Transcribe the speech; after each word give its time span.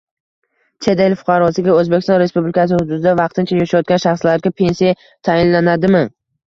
Chet 0.85 1.03
el 1.05 1.15
fuqarosiga 1.19 1.75
O‘zbekiston 1.81 2.19
Respublikasi 2.23 2.77
hududida 2.79 3.15
vaqtincha 3.23 3.61
yashayotgan 3.63 4.05
shaxslarga 4.09 4.57
pensiya 4.65 5.01
tayinlanadimi? 5.31 6.09